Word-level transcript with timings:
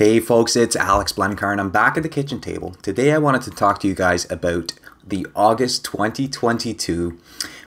Hey 0.00 0.18
folks, 0.18 0.56
it's 0.56 0.76
Alex 0.76 1.12
Blencar 1.12 1.52
and 1.52 1.60
I'm 1.60 1.68
back 1.68 1.98
at 1.98 2.02
the 2.02 2.08
kitchen 2.08 2.40
table. 2.40 2.70
Today 2.80 3.12
I 3.12 3.18
wanted 3.18 3.42
to 3.42 3.50
talk 3.50 3.80
to 3.80 3.86
you 3.86 3.94
guys 3.94 4.26
about 4.32 4.72
the 5.06 5.26
August 5.36 5.84
2022 5.84 7.18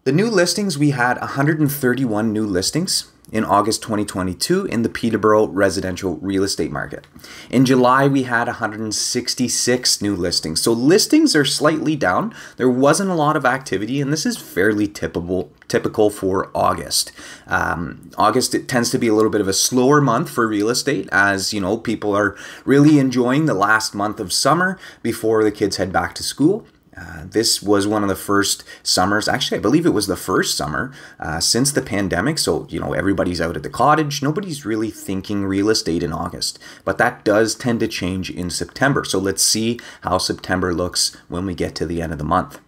the 0.05 0.12
new 0.12 0.31
listings, 0.31 0.79
we 0.79 0.91
had 0.91 1.20
131 1.20 2.33
new 2.33 2.47
listings 2.47 3.12
in 3.35 3.45
August 3.45 3.83
2022 3.83 4.65
in 4.67 4.83
the 4.83 4.89
Peterborough 4.89 5.49
residential 5.49 6.17
real 6.19 6.45
estate 6.45 6.71
market. 6.71 7.05
In 7.51 7.67
July, 7.67 8.07
we 8.07 8.23
had 8.23 8.47
166 8.47 10.01
new 10.01 10.15
listings. 10.15 10.63
So 10.63 10.73
listings 10.73 11.35
are 11.35 11.45
slightly 11.45 11.97
down. 11.97 12.33
There 12.59 12.71
wasn't 12.71 13.11
a 13.11 13.15
lot 13.15 13.37
of 13.37 13.45
activity, 13.45 14.01
and 14.01 14.13
this 14.13 14.25
is 14.25 14.39
fairly 14.39 14.87
typical 14.87 15.51
typical 15.67 16.11
for 16.11 16.51
August. 16.55 17.11
Um, 17.49 18.11
August 18.17 18.55
it 18.55 18.69
tends 18.69 18.91
to 18.91 18.99
be 18.99 19.09
a 19.09 19.15
little 19.15 19.31
bit 19.31 19.41
of 19.41 19.48
a 19.48 19.53
slower 19.53 20.01
month 20.01 20.31
for 20.31 20.47
real 20.47 20.69
estate, 20.69 21.09
as 21.11 21.53
you 21.53 21.61
know 21.61 21.77
people 21.77 22.15
are 22.15 22.37
really 22.65 23.01
enjoying 23.01 23.47
the 23.47 23.55
last 23.55 23.95
month 23.95 24.21
of 24.21 24.33
summer 24.33 24.79
before 25.03 25.43
the 25.43 25.51
kids 25.51 25.77
head 25.77 25.93
back 25.93 26.15
to 26.15 26.23
school. 26.23 26.65
Uh, 26.97 27.25
this 27.27 27.62
was 27.62 27.87
one 27.87 28.03
of 28.03 28.09
the 28.09 28.14
first 28.14 28.64
summers. 28.83 29.28
Actually, 29.28 29.59
I 29.59 29.62
believe 29.62 29.87
it 29.87 29.91
was 29.91 30.06
the 30.06 30.17
first 30.17 30.56
summer 30.56 30.92
uh, 31.19 31.41
since 31.41 31.73
the 31.73 31.83
pandemic. 31.83 32.39
So, 32.39 32.67
you 32.70 32.79
know, 32.79 32.92
everybody's 32.92 33.41
out 33.41 33.57
at 33.57 33.63
the 33.63 33.70
cottage. 33.70 34.23
Nobody's 34.23 34.64
really 34.64 34.91
thinking 34.91 35.45
real 35.45 35.70
estate 35.70 36.02
in 36.02 36.13
August. 36.13 36.58
But 36.85 36.98
that 36.98 37.24
does 37.24 37.55
tend 37.55 37.80
to 37.80 37.89
change 37.89 38.30
in 38.30 38.51
September. 38.51 39.05
So, 39.05 39.19
let's 39.19 39.42
see 39.42 39.80
how 40.02 40.19
September 40.19 40.73
looks 40.73 41.17
when 41.29 41.46
we 41.46 41.55
get 41.55 41.74
to 41.77 41.86
the 41.86 42.01
end 42.01 42.13
of 42.13 42.19
the 42.19 42.24
month. 42.24 42.61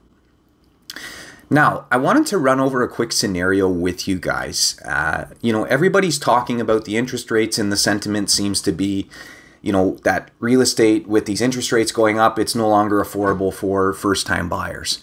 Now, 1.49 1.87
I 1.93 1.97
wanted 1.97 2.27
to 2.27 2.39
run 2.39 2.59
over 2.59 2.83
a 2.83 2.89
quick 2.89 3.13
scenario 3.13 3.69
with 3.69 4.09
you 4.09 4.19
guys. 4.19 4.81
Uh, 4.85 5.27
you 5.41 5.53
know, 5.53 5.63
everybody's 5.65 6.19
talking 6.19 6.61
about 6.61 6.85
the 6.85 6.97
interest 6.97 7.31
rates, 7.31 7.57
and 7.57 7.71
the 7.71 7.77
sentiment 7.77 8.31
seems 8.31 8.61
to 8.63 8.73
be 8.73 9.09
you 9.67 9.73
know 9.73 9.97
that 10.05 10.31
real 10.39 10.61
estate 10.61 11.09
with 11.09 11.27
these 11.27 11.41
interest 11.41 11.73
rates 11.73 11.91
going 11.91 12.21
up 12.21 12.39
it's 12.39 12.55
no 12.55 12.69
longer 12.69 13.03
affordable 13.03 13.53
for 13.53 13.93
first 13.93 14.27
time 14.27 14.49
buyers. 14.49 15.03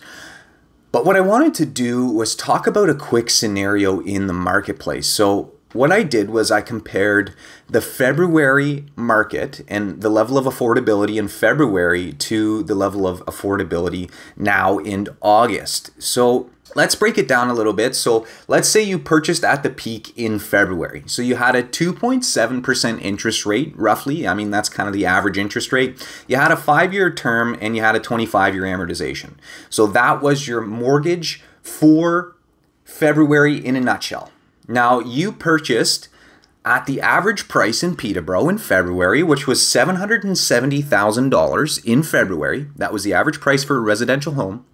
But 0.93 1.05
what 1.05 1.17
i 1.17 1.21
wanted 1.21 1.53
to 1.55 1.65
do 1.65 2.05
was 2.05 2.35
talk 2.35 2.65
about 2.65 2.89
a 2.89 2.95
quick 2.95 3.29
scenario 3.29 3.99
in 4.01 4.27
the 4.27 4.33
marketplace. 4.33 5.07
So 5.07 5.51
what 5.73 5.91
I 5.91 6.03
did 6.03 6.29
was 6.29 6.51
I 6.51 6.61
compared 6.61 7.33
the 7.67 7.81
February 7.81 8.85
market 8.95 9.61
and 9.67 10.01
the 10.01 10.09
level 10.09 10.37
of 10.37 10.45
affordability 10.45 11.17
in 11.17 11.27
February 11.27 12.13
to 12.13 12.63
the 12.63 12.75
level 12.75 13.07
of 13.07 13.19
affordability 13.25 14.09
now 14.37 14.77
in 14.77 15.07
August. 15.21 15.91
So 16.01 16.49
Let's 16.75 16.95
break 16.95 17.17
it 17.17 17.27
down 17.27 17.49
a 17.49 17.53
little 17.53 17.73
bit. 17.73 17.95
So 17.95 18.25
let's 18.47 18.67
say 18.67 18.81
you 18.81 18.97
purchased 18.97 19.43
at 19.43 19.63
the 19.63 19.69
peak 19.69 20.17
in 20.17 20.39
February. 20.39 21.03
So 21.05 21.21
you 21.21 21.35
had 21.35 21.55
a 21.55 21.63
2.7% 21.63 23.01
interest 23.01 23.45
rate, 23.45 23.73
roughly. 23.75 24.27
I 24.27 24.33
mean, 24.33 24.49
that's 24.49 24.69
kind 24.69 24.87
of 24.87 24.93
the 24.93 25.05
average 25.05 25.37
interest 25.37 25.71
rate. 25.71 26.05
You 26.27 26.37
had 26.37 26.51
a 26.51 26.57
five 26.57 26.93
year 26.93 27.13
term 27.13 27.57
and 27.61 27.75
you 27.75 27.81
had 27.81 27.95
a 27.95 27.99
25 27.99 28.55
year 28.55 28.63
amortization. 28.63 29.33
So 29.69 29.85
that 29.87 30.21
was 30.21 30.47
your 30.47 30.61
mortgage 30.61 31.43
for 31.61 32.35
February 32.83 33.63
in 33.63 33.75
a 33.75 33.81
nutshell. 33.81 34.31
Now 34.67 34.99
you 34.99 35.31
purchased 35.31 36.09
at 36.65 36.85
the 36.85 37.01
average 37.01 37.49
price 37.49 37.83
in 37.83 37.95
Peterborough 37.95 38.49
in 38.49 38.57
February, 38.57 39.23
which 39.23 39.47
was 39.47 39.59
$770,000 39.59 41.85
in 41.85 42.03
February. 42.03 42.67
That 42.75 42.93
was 42.93 43.03
the 43.03 43.13
average 43.13 43.41
price 43.41 43.63
for 43.63 43.77
a 43.77 43.81
residential 43.81 44.33
home. 44.33 44.65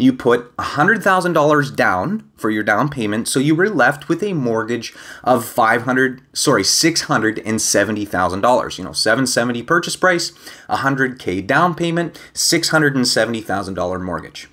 You 0.00 0.12
put 0.12 0.56
$100,000 0.58 1.74
down 1.74 2.30
for 2.36 2.50
your 2.50 2.62
down 2.62 2.88
payment, 2.88 3.26
so 3.26 3.40
you 3.40 3.56
were 3.56 3.68
left 3.68 4.08
with 4.08 4.22
a 4.22 4.32
mortgage 4.32 4.94
of 5.24 5.44
500, 5.44 6.22
sorry, 6.32 6.62
$670,000. 6.62 8.78
You 8.78 8.84
know, 8.84 8.92
770 8.92 9.64
purchase 9.64 9.96
price, 9.96 10.30
100k 10.70 11.44
down 11.44 11.74
payment, 11.74 12.16
$670,000 12.32 14.00
mortgage. 14.00 14.48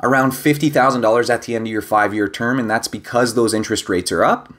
around 0.03 0.31
$50,000 0.31 1.29
at 1.29 1.43
the 1.43 1.55
end 1.55 1.67
of 1.67 1.71
your 1.71 1.83
five 1.83 2.15
year 2.15 2.31
term, 2.31 2.59
and 2.59 2.71
that's 2.71 2.89
because 2.89 3.35
those 3.35 3.53
interest 3.53 3.91
rates 3.91 4.11
are 4.11 4.25
up. 4.25 4.55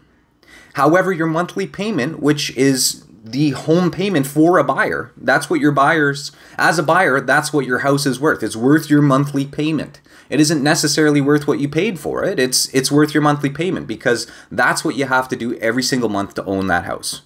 However, 0.75 1.13
your 1.13 1.27
monthly 1.27 1.67
payment, 1.67 2.19
which 2.19 2.55
is 2.57 3.04
the 3.35 3.49
home 3.49 3.91
payment 3.91 4.25
for 4.25 4.57
a 4.57 4.63
buyer, 4.63 5.11
that's 5.17 5.49
what 5.49 5.59
your 5.59 5.73
buyers, 5.73 6.31
as 6.57 6.79
a 6.79 6.83
buyer, 6.83 7.19
that's 7.19 7.51
what 7.51 7.65
your 7.65 7.79
house 7.79 8.05
is 8.05 8.17
worth. 8.17 8.41
It's 8.41 8.55
worth 8.55 8.89
your 8.89 9.01
monthly 9.01 9.45
payment. 9.45 9.99
It 10.29 10.39
isn't 10.39 10.63
necessarily 10.63 11.19
worth 11.19 11.45
what 11.45 11.59
you 11.59 11.67
paid 11.67 11.99
for 11.99 12.23
it. 12.23 12.39
It's 12.39 12.73
it's 12.73 12.93
worth 12.93 13.13
your 13.13 13.21
monthly 13.21 13.49
payment 13.49 13.87
because 13.87 14.25
that's 14.49 14.85
what 14.85 14.95
you 14.95 15.05
have 15.07 15.27
to 15.27 15.35
do 15.35 15.57
every 15.57 15.83
single 15.83 16.07
month 16.07 16.33
to 16.35 16.45
own 16.45 16.67
that 16.67 16.85
house. 16.85 17.23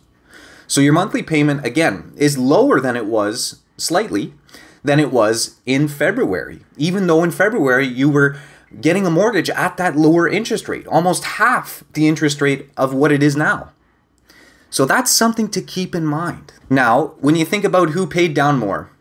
So 0.66 0.82
your 0.82 0.94
monthly 0.94 1.22
payment 1.22 1.64
again 1.64 2.12
is 2.18 2.40
lower 2.40 2.80
than 2.80 2.98
it 2.98 3.06
was 3.06 3.62
slightly 3.78 4.34
than 4.84 5.00
it 5.00 5.12
was 5.12 5.60
in 5.68 5.88
February. 5.88 6.62
Even 6.76 7.06
though 7.06 7.24
in 7.24 7.30
February 7.30 7.86
you 7.86 8.10
were 8.10 8.36
getting 8.82 9.06
a 9.06 9.12
mortgage 9.12 9.52
at 9.52 9.78
that 9.78 9.96
lower 9.96 10.28
interest 10.28 10.68
rate, 10.68 10.88
almost 10.88 11.24
half 11.38 11.84
the 11.94 12.08
interest 12.08 12.42
rate 12.42 12.72
of 12.76 12.96
what 12.96 13.12
it 13.12 13.22
is 13.22 13.36
now. 13.36 13.74
So 14.70 14.86
that's 14.86 15.12
something 15.12 15.50
to 15.50 15.62
keep 15.62 15.96
in 15.96 16.06
mind. 16.06 16.54
Now, 16.70 17.16
when 17.20 17.36
you 17.36 17.46
think 17.46 17.64
about 17.64 17.92
who 17.92 18.06
paid 18.06 18.34
down 18.34 18.60
more, 18.60 18.92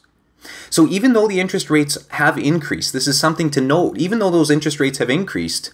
So 0.69 0.87
even 0.87 1.13
though 1.13 1.27
the 1.27 1.39
interest 1.39 1.69
rates 1.69 1.97
have 2.09 2.37
increased, 2.37 2.93
this 2.93 3.07
is 3.07 3.19
something 3.19 3.49
to 3.51 3.61
note, 3.61 3.97
even 3.97 4.19
though 4.19 4.29
those 4.29 4.51
interest 4.51 4.79
rates 4.79 4.99
have 4.99 5.09
increased, 5.09 5.73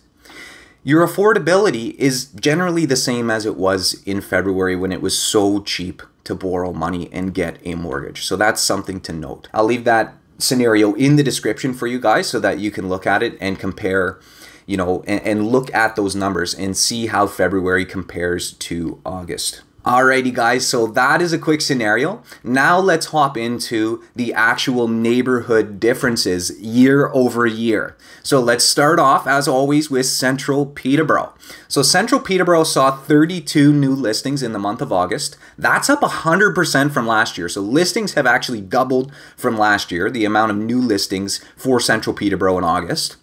your 0.84 1.06
affordability 1.06 1.96
is 1.96 2.26
generally 2.26 2.86
the 2.86 2.96
same 2.96 3.30
as 3.30 3.46
it 3.46 3.58
was 3.58 4.02
in 4.06 4.22
February 4.22 4.76
when 4.76 4.92
it 4.92 5.02
was 5.02 5.18
so 5.18 5.62
cheap 5.62 6.02
to 6.24 6.34
borrow 6.34 6.72
money 6.72 7.10
and 7.12 7.34
get 7.34 7.60
a 7.66 7.76
mortgage. 7.76 8.24
So 8.24 8.36
that's 8.36 8.62
something 8.62 9.02
to 9.02 9.14
note. 9.14 9.50
I'll 9.54 9.66
leave 9.66 9.84
that 9.84 10.16
scenario 10.38 10.94
in 10.94 11.16
the 11.16 11.24
description 11.24 11.74
for 11.74 11.88
you 11.88 12.00
guys 12.00 12.28
so 12.28 12.40
that 12.40 12.60
you 12.60 12.72
can 12.72 12.90
look 12.90 13.08
at 13.08 13.24
it 13.24 13.38
and 13.40 13.60
compare 13.60 14.20
you 14.66 14.78
know 14.78 15.04
and, 15.08 15.22
and 15.22 15.48
look 15.48 15.74
at 15.74 15.96
those 15.96 16.16
numbers 16.16 16.54
and 16.54 16.76
see 16.76 17.08
how 17.08 17.28
February 17.28 17.86
compares 17.86 18.54
to 18.54 19.00
August. 19.06 19.62
Alrighty 19.86 20.34
guys, 20.34 20.68
so 20.68 20.88
that 20.88 21.22
is 21.22 21.32
a 21.32 21.38
quick 21.38 21.62
scenario. 21.62 22.24
Now 22.44 22.80
let's 22.80 23.08
hop 23.08 23.38
into 23.38 24.04
the 24.16 24.34
actual 24.34 24.88
neighborhood 24.88 25.80
differences 25.80 26.60
year 26.60 27.12
over 27.14 27.46
year. 27.46 27.96
So 28.24 28.40
let's 28.40 28.64
start 28.64 28.98
off 28.98 29.28
as 29.28 29.48
always 29.48 29.92
with 29.92 30.08
Central 30.08 30.66
Peterborough. 30.66 31.36
So 31.68 31.84
Central 31.84 32.20
Peterborough 32.20 32.64
saw 32.64 32.98
32 32.98 33.72
new 33.72 33.94
listings 33.94 34.42
in 34.42 34.54
the 34.54 34.60
month 34.60 34.82
of 34.82 34.92
August. 34.92 35.38
That's 35.56 35.88
up 35.88 36.02
100% 36.02 36.92
from 36.92 37.06
last 37.06 37.38
year. 37.38 37.48
So 37.48 37.62
listings 37.62 38.16
have 38.16 38.26
actually 38.26 38.62
doubled 38.62 39.12
from 39.38 39.56
last 39.56 39.92
year, 39.92 40.10
the 40.10 40.26
amount 40.26 40.50
of 40.50 40.58
new 40.58 40.82
listings 40.82 41.46
for 41.56 41.80
Central 41.80 42.16
Peterborough 42.16 42.58
in 42.58 42.64
August. 42.64 43.18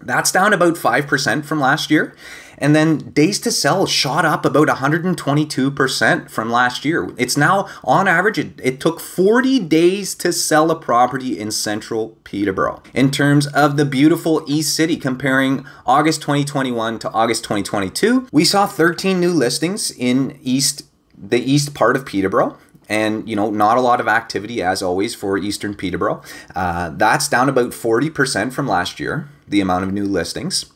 That's 0.00 0.32
down 0.32 0.52
about 0.52 0.74
5% 0.74 1.44
from 1.44 1.60
last 1.60 1.90
year. 1.90 2.14
And 2.56 2.76
then 2.76 2.98
days 2.98 3.40
to 3.40 3.50
sell 3.50 3.86
shot 3.86 4.24
up 4.26 4.44
about 4.44 4.68
122% 4.68 6.30
from 6.30 6.50
last 6.50 6.84
year. 6.84 7.10
It's 7.16 7.36
now, 7.36 7.68
on 7.82 8.06
average, 8.06 8.38
it, 8.38 8.60
it 8.62 8.80
took 8.80 9.00
40 9.00 9.60
days 9.60 10.14
to 10.16 10.32
sell 10.32 10.70
a 10.70 10.78
property 10.78 11.38
in 11.38 11.50
central 11.50 12.18
Peterborough. 12.24 12.82
In 12.92 13.10
terms 13.10 13.46
of 13.46 13.78
the 13.78 13.86
beautiful 13.86 14.44
East 14.46 14.74
City, 14.74 14.96
comparing 14.98 15.64
August 15.86 16.20
2021 16.20 16.98
to 16.98 17.10
August 17.12 17.44
2022, 17.44 18.28
we 18.30 18.44
saw 18.44 18.66
13 18.66 19.18
new 19.18 19.32
listings 19.32 19.90
in 19.90 20.38
East 20.42 20.84
the 21.22 21.38
east 21.38 21.74
part 21.74 21.96
of 21.96 22.06
Peterborough 22.06 22.56
and 22.90 23.26
you 23.26 23.34
know 23.34 23.50
not 23.50 23.78
a 23.78 23.80
lot 23.80 24.00
of 24.00 24.08
activity 24.08 24.62
as 24.62 24.82
always 24.82 25.14
for 25.14 25.38
eastern 25.38 25.74
peterborough 25.74 26.20
uh, 26.54 26.90
that's 26.90 27.28
down 27.28 27.48
about 27.48 27.70
40% 27.70 28.52
from 28.52 28.68
last 28.68 29.00
year 29.00 29.28
the 29.48 29.62
amount 29.62 29.84
of 29.84 29.92
new 29.92 30.04
listings 30.04 30.70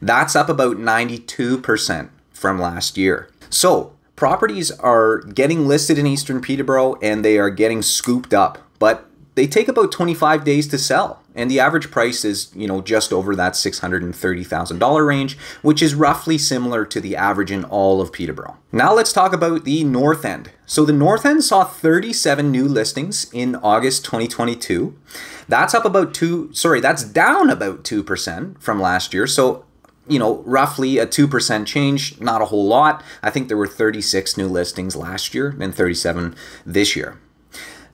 That's 0.00 0.34
up 0.34 0.48
about 0.48 0.78
92% 0.78 2.08
from 2.32 2.58
last 2.58 2.96
year. 2.96 3.28
So, 3.50 3.92
properties 4.16 4.70
are 4.70 5.18
getting 5.18 5.68
listed 5.68 5.98
in 5.98 6.06
Eastern 6.06 6.40
Peterborough 6.40 6.94
and 7.02 7.22
they 7.22 7.36
are 7.36 7.50
getting 7.50 7.82
scooped 7.82 8.32
up, 8.32 8.56
but 8.78 9.06
they 9.34 9.46
take 9.46 9.68
about 9.68 9.92
25 9.92 10.44
days 10.44 10.66
to 10.68 10.78
sell. 10.78 11.21
And 11.34 11.50
the 11.50 11.60
average 11.60 11.90
price 11.90 12.24
is, 12.24 12.50
you 12.54 12.66
know, 12.66 12.80
just 12.80 13.12
over 13.12 13.34
that 13.34 13.54
$630,000 13.54 15.06
range, 15.06 15.38
which 15.62 15.82
is 15.82 15.94
roughly 15.94 16.36
similar 16.38 16.84
to 16.84 17.00
the 17.00 17.16
average 17.16 17.50
in 17.50 17.64
all 17.64 18.00
of 18.00 18.12
Peterborough. 18.12 18.58
Now 18.70 18.92
let's 18.92 19.12
talk 19.12 19.32
about 19.32 19.64
the 19.64 19.84
North 19.84 20.24
End. 20.24 20.50
So 20.66 20.84
the 20.84 20.92
North 20.92 21.24
End 21.24 21.42
saw 21.44 21.64
37 21.64 22.50
new 22.50 22.66
listings 22.66 23.32
in 23.32 23.56
August 23.56 24.04
2022. 24.04 24.96
That's 25.48 25.74
up 25.74 25.84
about 25.84 26.14
two, 26.14 26.52
sorry, 26.52 26.80
that's 26.80 27.04
down 27.04 27.50
about 27.50 27.84
2% 27.84 28.60
from 28.60 28.80
last 28.80 29.14
year. 29.14 29.26
So 29.26 29.64
you 30.08 30.18
know, 30.18 30.42
roughly 30.44 30.98
a 30.98 31.06
2% 31.06 31.66
change, 31.66 32.20
not 32.20 32.42
a 32.42 32.46
whole 32.46 32.66
lot. 32.66 33.02
I 33.22 33.30
think 33.30 33.48
there 33.48 33.56
were 33.56 33.68
36 33.68 34.36
new 34.36 34.48
listings 34.48 34.96
last 34.96 35.34
year 35.34 35.56
and 35.60 35.74
37 35.74 36.34
this 36.66 36.96
year. 36.96 37.18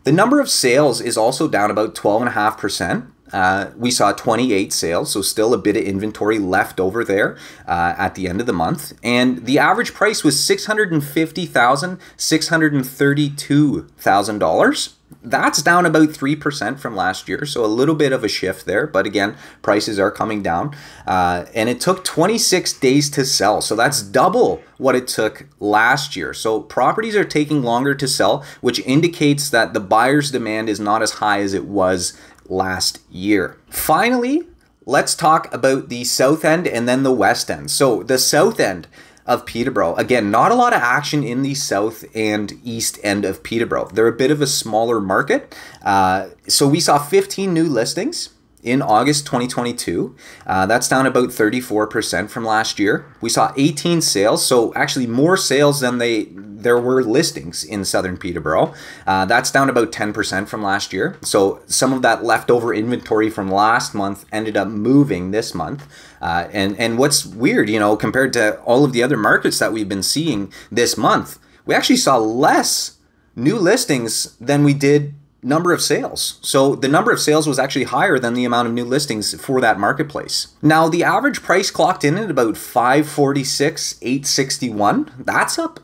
The 0.04 0.12
number 0.12 0.40
of 0.40 0.48
sales 0.48 1.00
is 1.00 1.18
also 1.18 1.48
down 1.48 1.70
about 1.70 1.94
12.5%. 1.94 3.10
uh, 3.32 3.70
we 3.76 3.90
saw 3.90 4.12
28 4.12 4.72
sales, 4.72 5.10
so 5.12 5.20
still 5.22 5.52
a 5.54 5.58
bit 5.58 5.76
of 5.76 5.82
inventory 5.82 6.38
left 6.38 6.78
over 6.80 7.04
there 7.04 7.36
uh, 7.66 7.94
at 7.96 8.14
the 8.14 8.28
end 8.28 8.40
of 8.40 8.46
the 8.46 8.52
month. 8.52 8.92
And 9.02 9.46
the 9.46 9.58
average 9.58 9.94
price 9.94 10.22
was 10.24 10.36
$650,000, 10.36 11.98
$632,000 12.16 14.94
that's 15.22 15.62
down 15.62 15.86
about 15.86 16.10
3% 16.10 16.78
from 16.78 16.94
last 16.94 17.28
year, 17.28 17.44
so 17.44 17.64
a 17.64 17.66
little 17.66 17.94
bit 17.94 18.12
of 18.12 18.24
a 18.24 18.28
shift 18.28 18.66
there. 18.66 18.86
But 18.86 19.06
again, 19.06 19.36
prices 19.62 19.98
are 19.98 20.10
coming 20.10 20.42
down. 20.42 20.76
Uh, 21.06 21.46
and 21.54 21.68
it 21.68 21.80
took 21.80 22.04
26 22.04 22.74
days 22.74 23.08
to 23.10 23.24
sell, 23.24 23.60
so 23.60 23.74
that's 23.74 24.02
double 24.02 24.62
what 24.76 24.94
it 24.94 25.08
took 25.08 25.48
last 25.58 26.14
year. 26.14 26.34
So 26.34 26.60
properties 26.60 27.16
are 27.16 27.24
taking 27.24 27.62
longer 27.62 27.94
to 27.94 28.06
sell, 28.06 28.44
which 28.60 28.80
indicates 28.80 29.50
that 29.50 29.72
the 29.72 29.80
buyer's 29.80 30.30
demand 30.30 30.68
is 30.68 30.78
not 30.78 31.02
as 31.02 31.12
high 31.12 31.40
as 31.40 31.54
it 31.54 31.64
was 31.64 32.18
last 32.48 33.00
year. 33.10 33.58
Finally, 33.68 34.42
let's 34.86 35.14
talk 35.14 35.52
about 35.52 35.88
the 35.88 36.04
south 36.04 36.44
end 36.44 36.66
and 36.66 36.88
then 36.88 37.02
the 37.02 37.12
west 37.12 37.50
end. 37.50 37.70
So 37.70 38.02
the 38.02 38.18
south 38.18 38.58
end 38.58 38.88
of 39.26 39.44
Peterborough. 39.44 39.94
Again, 39.96 40.30
not 40.30 40.50
a 40.50 40.54
lot 40.54 40.72
of 40.72 40.80
action 40.80 41.22
in 41.22 41.42
the 41.42 41.54
south 41.54 42.04
and 42.14 42.58
east 42.64 42.98
end 43.02 43.26
of 43.26 43.42
Peterborough. 43.42 43.90
They're 43.92 44.06
a 44.06 44.12
bit 44.12 44.30
of 44.30 44.40
a 44.40 44.46
smaller 44.46 45.00
market. 45.00 45.54
Uh, 45.82 46.28
so 46.48 46.66
we 46.66 46.80
saw 46.80 46.98
15 46.98 47.52
new 47.52 47.68
listings 47.68 48.30
in 48.62 48.82
August 48.82 49.26
2022. 49.26 50.16
Uh, 50.46 50.66
that's 50.66 50.88
down 50.88 51.06
about 51.06 51.28
34% 51.28 52.28
from 52.30 52.44
last 52.44 52.78
year. 52.78 53.06
We 53.20 53.30
saw 53.30 53.52
18 53.56 54.00
sales, 54.00 54.44
so 54.44 54.74
actually 54.74 55.06
more 55.06 55.36
sales 55.36 55.80
than 55.80 55.98
they 55.98 56.28
there 56.58 56.78
were 56.78 57.04
listings 57.04 57.62
in 57.62 57.84
Southern 57.84 58.16
Peterborough. 58.16 58.74
Uh, 59.06 59.24
that's 59.24 59.50
down 59.50 59.70
about 59.70 59.92
10% 59.92 60.48
from 60.48 60.62
last 60.62 60.92
year. 60.92 61.16
So 61.22 61.62
some 61.66 61.92
of 61.92 62.02
that 62.02 62.24
leftover 62.24 62.74
inventory 62.74 63.30
from 63.30 63.50
last 63.50 63.94
month 63.94 64.24
ended 64.32 64.56
up 64.56 64.68
moving 64.68 65.30
this 65.30 65.54
month. 65.54 65.86
Uh, 66.20 66.48
and 66.52 66.76
and 66.78 66.98
what's 66.98 67.24
weird, 67.24 67.70
you 67.70 67.78
know, 67.78 67.96
compared 67.96 68.32
to 68.32 68.58
all 68.62 68.84
of 68.84 68.92
the 68.92 69.02
other 69.02 69.16
markets 69.16 69.60
that 69.60 69.72
we've 69.72 69.88
been 69.88 70.02
seeing 70.02 70.52
this 70.70 70.96
month, 70.96 71.38
we 71.64 71.74
actually 71.74 71.96
saw 71.96 72.16
less 72.16 72.98
new 73.36 73.56
listings 73.56 74.36
than 74.38 74.64
we 74.64 74.74
did 74.74 75.14
number 75.42 75.72
of 75.72 75.80
sales. 75.80 76.38
So 76.42 76.74
the 76.74 76.88
number 76.88 77.12
of 77.12 77.20
sales 77.20 77.46
was 77.46 77.58
actually 77.58 77.84
higher 77.84 78.18
than 78.18 78.34
the 78.34 78.44
amount 78.44 78.68
of 78.68 78.74
new 78.74 78.84
listings 78.84 79.40
for 79.40 79.60
that 79.60 79.78
marketplace. 79.78 80.48
Now 80.62 80.88
the 80.88 81.04
average 81.04 81.42
price 81.42 81.70
clocked 81.70 82.04
in 82.04 82.18
at 82.18 82.30
about 82.30 82.56
546, 82.56 83.98
861. 84.02 85.10
That's 85.18 85.58
up 85.58 85.80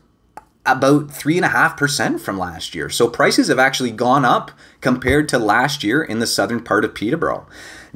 about 0.65 1.07
3.5% 1.09 2.19
from 2.19 2.39
last 2.39 2.73
year. 2.73 2.89
So 2.89 3.07
prices 3.07 3.49
have 3.49 3.59
actually 3.59 3.91
gone 3.91 4.25
up 4.25 4.51
compared 4.85 5.27
to 5.27 5.39
last 5.39 5.83
year 5.83 6.03
in 6.03 6.19
the 6.19 6.27
southern 6.27 6.61
part 6.61 6.85
of 6.85 6.93
Peterborough. 6.93 7.47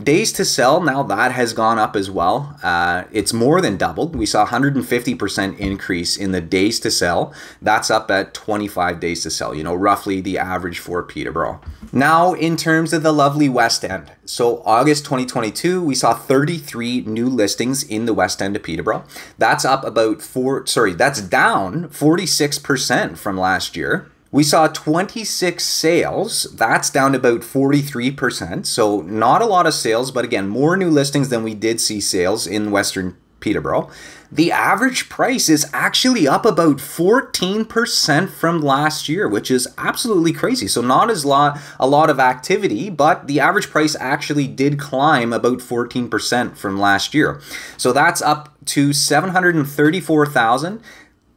Days 0.01 0.34
to 0.34 0.43
sell, 0.43 0.81
now 0.81 1.03
that 1.03 1.34
has 1.34 1.53
gone 1.53 1.77
up 1.77 1.96
as 1.96 2.10
well. 2.10 2.58
Uh, 2.63 3.03
it's 3.12 3.31
more 3.31 3.62
than 3.62 3.77
doubled. 3.77 4.15
We 4.15 4.25
saw 4.25 4.48
150% 4.48 5.60
increase 5.60 6.17
in 6.17 6.31
the 6.31 6.41
days 6.41 6.79
to 6.79 6.89
sell. 6.89 7.31
That's 7.62 7.91
up 7.91 8.10
at 8.10 8.34
25 8.34 9.00
days 9.00 9.22
to 9.22 9.29
sell, 9.29 9.53
you 9.53 9.63
know, 9.63 9.75
roughly 9.75 10.19
the 10.19 10.39
average 10.39 10.79
for 10.79 11.03
Peterborough. 11.03 11.62
Now, 11.91 12.34
in 12.34 12.58
terms 12.58 12.91
of 12.91 13.03
the 13.03 13.13
lovely 13.13 13.50
West 13.50 13.86
End. 13.86 14.12
So, 14.25 14.63
August 14.65 15.05
2022, 15.05 15.84
we 15.84 15.93
saw 15.93 16.15
33 16.15 17.01
new 17.01 17.27
listings 17.27 17.84
in 17.84 18.08
the 18.08 18.15
West 18.15 18.41
End 18.41 18.55
of 18.55 18.63
Peterborough. 18.63 19.03
That's 19.38 19.63
up 19.63 19.84
about 19.84 20.24
four, 20.24 20.65
sorry, 20.65 20.93
that's 20.93 21.22
down 21.22 21.89
46% 21.89 23.15
from 23.15 23.38
last 23.38 23.77
year. 23.77 24.10
We 24.31 24.43
saw 24.43 24.67
26 24.67 25.63
sales. 25.63 26.43
That's 26.53 26.91
down 26.91 27.15
about 27.15 27.41
43%. 27.41 28.65
So, 28.67 29.01
not 29.01 29.41
a 29.41 29.48
lot 29.48 29.65
of 29.65 29.74
sales, 29.74 30.12
but 30.12 30.24
again, 30.24 30.48
more 30.48 30.77
new 30.77 30.91
listings 30.91 31.29
than 31.29 31.43
we 31.43 31.55
did 31.55 31.81
see 31.81 32.00
sales 32.00 32.45
in 32.45 32.69
Western 32.69 33.17
Peterborough. 33.39 33.89
The 34.31 34.51
average 34.51 35.09
price 35.09 35.50
is 35.50 35.67
actually 35.74 36.27
up 36.27 36.45
about 36.45 36.77
14% 36.77 38.29
from 38.29 38.62
last 38.62 39.09
year, 39.09 39.27
which 39.27 39.50
is 39.50 39.67
absolutely 39.79 40.33
crazy. 40.33 40.67
So, 40.67 40.81
not 40.81 41.09
as 41.09 41.25
lot, 41.25 41.57
a 41.79 41.88
lot 41.88 42.12
of 42.12 42.19
activity, 42.19 42.91
but 42.91 43.25
the 43.25 43.39
average 43.39 43.71
price 43.71 43.95
actually 44.00 44.48
did 44.48 44.77
climb 44.79 45.33
about 45.33 45.57
14% 45.57 46.55
from 46.55 46.79
last 46.79 47.15
year. 47.15 47.41
So, 47.77 47.91
that's 47.91 48.21
up 48.21 48.53
to 48.65 48.93
734,000 48.93 50.83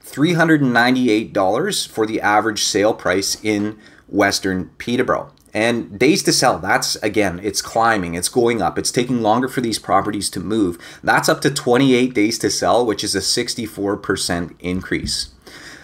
$398 0.05 1.89
for 1.89 2.07
the 2.07 2.21
average 2.21 2.63
sale 2.63 2.95
price 2.95 3.43
in 3.43 3.79
Western 4.09 4.71
Peterborough. 4.79 5.33
And 5.55 5.99
days 5.99 6.23
to 6.23 6.33
sell, 6.33 6.59
that's 6.59 6.97
again, 6.97 7.39
it's 7.43 7.61
climbing, 7.61 8.15
it's 8.15 8.31
going 8.31 8.63
up, 8.63 8.79
it's 8.79 8.91
taking 8.91 9.21
longer 9.21 9.49
for 9.49 9.61
these 9.61 9.79
properties 9.79 10.31
to 10.31 10.41
move. 10.41 10.79
That's 11.03 11.29
up 11.29 11.43
to 11.43 11.51
28 11.51 12.15
days 12.15 12.39
to 12.39 12.51
sell, 12.51 12.87
which 12.87 13.05
is 13.05 13.15
a 13.15 13.19
64% 13.19 14.55
increase. 14.61 15.32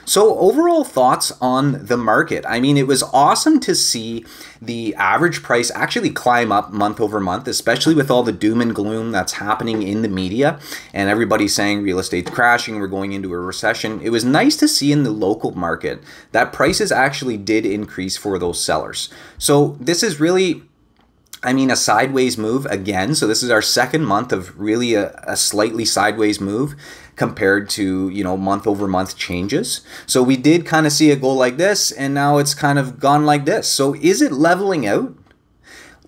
So, 0.08 0.38
overall 0.38 0.84
thoughts 0.84 1.32
on 1.38 1.84
the 1.84 1.98
market. 1.98 2.42
I 2.48 2.60
mean, 2.60 2.78
it 2.78 2.86
was 2.86 3.02
awesome 3.12 3.60
to 3.60 3.74
see 3.74 4.24
the 4.60 4.94
average 4.94 5.42
price 5.42 5.70
actually 5.74 6.08
climb 6.08 6.50
up 6.50 6.72
month 6.72 6.98
over 6.98 7.20
month, 7.20 7.46
especially 7.46 7.94
with 7.94 8.10
all 8.10 8.22
the 8.22 8.32
doom 8.32 8.62
and 8.62 8.74
gloom 8.74 9.12
that's 9.12 9.34
happening 9.34 9.82
in 9.82 10.00
the 10.00 10.08
media 10.08 10.58
and 10.94 11.10
everybody 11.10 11.46
saying 11.46 11.82
real 11.82 11.98
estate's 11.98 12.30
crashing, 12.30 12.80
we're 12.80 12.86
going 12.86 13.12
into 13.12 13.34
a 13.34 13.38
recession. 13.38 14.00
It 14.00 14.08
was 14.08 14.24
nice 14.24 14.56
to 14.56 14.66
see 14.66 14.92
in 14.92 15.02
the 15.02 15.10
local 15.10 15.50
market 15.50 16.02
that 16.32 16.54
prices 16.54 16.90
actually 16.90 17.36
did 17.36 17.66
increase 17.66 18.16
for 18.16 18.38
those 18.38 18.64
sellers. 18.64 19.10
So, 19.36 19.76
this 19.78 20.02
is 20.02 20.18
really 20.18 20.62
I 21.42 21.52
mean, 21.52 21.70
a 21.70 21.76
sideways 21.76 22.36
move 22.36 22.66
again. 22.66 23.14
So 23.14 23.26
this 23.26 23.42
is 23.42 23.50
our 23.50 23.62
second 23.62 24.04
month 24.04 24.32
of 24.32 24.58
really 24.58 24.94
a, 24.94 25.12
a, 25.24 25.36
slightly 25.36 25.84
sideways 25.84 26.40
move 26.40 26.74
compared 27.14 27.68
to, 27.70 28.08
you 28.08 28.24
know, 28.24 28.36
month 28.36 28.66
over 28.66 28.88
month 28.88 29.16
changes. 29.16 29.82
So 30.06 30.22
we 30.22 30.36
did 30.36 30.66
kind 30.66 30.84
of 30.86 30.92
see 30.92 31.10
it 31.10 31.20
go 31.20 31.32
like 31.32 31.56
this, 31.56 31.92
and 31.92 32.12
now 32.12 32.38
it's 32.38 32.54
kind 32.54 32.78
of 32.78 32.98
gone 32.98 33.24
like 33.24 33.44
this. 33.44 33.68
So 33.68 33.94
is 33.94 34.20
it 34.20 34.32
leveling 34.32 34.86
out? 34.86 35.14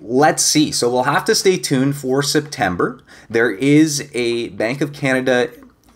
Let's 0.01 0.43
see. 0.43 0.73
So 0.73 0.91
we'll 0.91 1.05
have 1.05 1.25
to 1.27 1.35
stay 1.35 1.59
tuned 1.59 1.95
for 1.95 2.23
September. 2.23 3.01
There 3.29 3.51
is 3.51 4.11
a 4.15 4.49
Bank 4.49 4.81
of 4.81 4.93
Canada 4.93 5.51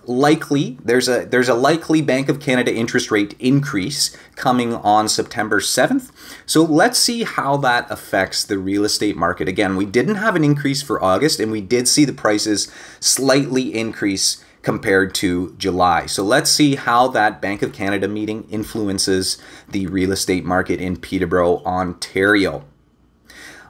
likely 0.09 0.79
there's 0.85 1.09
a 1.09 1.25
there's 1.25 1.49
a 1.49 1.55
likely 1.55 2.03
Bank 2.03 2.29
of 2.29 2.41
Canada 2.41 2.75
interest 2.75 3.11
rate 3.11 3.35
increase 3.39 4.17
coming 4.37 4.75
on 4.75 5.09
September 5.09 5.61
7th. 5.61 6.11
So 6.47 6.63
let's 6.63 6.99
see 6.99 7.25
how 7.25 7.57
that 7.59 7.91
affects 7.91 8.45
the 8.45 8.59
real 8.59 8.85
estate 8.85 9.17
market. 9.17 9.49
Again, 9.49 9.77
we 9.77 9.85
didn't 9.85 10.17
have 10.17 10.37
an 10.37 10.45
increase 10.45 10.83
for 10.83 11.03
August 11.03 11.41
and 11.41 11.53
we 11.53 11.61
did 11.61 11.89
see 11.89 12.05
the 12.05 12.13
prices 12.13 12.71
slightly 13.01 13.75
increase 13.75 14.45
compared 14.63 15.15
to 15.15 15.55
July. 15.59 16.07
So 16.07 16.25
let's 16.25 16.51
see 16.51 16.75
how 16.75 17.09
that 17.09 17.41
Bank 17.41 17.63
of 17.63 17.73
Canada 17.73 18.09
meeting 18.09 18.49
influences 18.51 19.39
the 19.69 19.87
real 19.87 20.11
estate 20.11 20.45
market 20.45 20.81
in 20.81 20.97
Peterborough, 20.97 21.63
Ontario. 21.65 22.65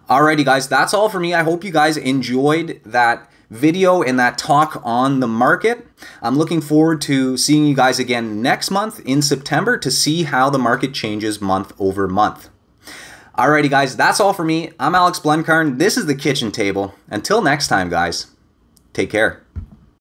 Alrighty 0.08 0.44
guys, 0.44 0.68
that's 0.68 0.94
all 0.94 1.08
for 1.08 1.18
me. 1.18 1.34
I 1.34 1.42
hope 1.42 1.64
you 1.64 1.72
guys 1.72 1.96
enjoyed 1.96 2.80
that 2.84 3.28
video 3.50 4.02
and 4.02 4.18
that 4.18 4.38
talk 4.38 4.80
on 4.84 5.20
the 5.20 5.26
market. 5.26 5.86
I'm 6.22 6.36
looking 6.36 6.60
forward 6.60 7.00
to 7.02 7.36
seeing 7.36 7.66
you 7.66 7.74
guys 7.74 7.98
again 7.98 8.42
next 8.42 8.70
month 8.70 9.00
in 9.00 9.22
September 9.22 9.78
to 9.78 9.90
see 9.90 10.24
how 10.24 10.50
the 10.50 10.58
market 10.58 10.94
changes 10.94 11.40
month 11.40 11.72
over 11.78 12.08
month. 12.08 12.50
Alrighty, 13.36 13.68
guys, 13.68 13.96
that's 13.96 14.20
all 14.20 14.32
for 14.32 14.44
me. 14.44 14.70
I'm 14.78 14.94
Alex 14.94 15.18
Blencarn. 15.18 15.78
This 15.78 15.96
is 15.96 16.06
the 16.06 16.14
kitchen 16.14 16.52
table. 16.52 16.94
Until 17.08 17.42
next 17.42 17.68
time, 17.68 17.90
guys, 17.90 18.28
take 18.92 19.10
care. 19.10 19.42